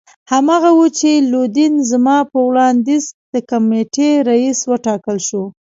[0.31, 5.43] هماغه وو چې لودین زما په وړاندیز د کمېټې رییس وټاکل شو.